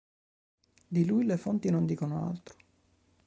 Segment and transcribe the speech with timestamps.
[0.87, 2.55] Di lui le fonti non dicono altro.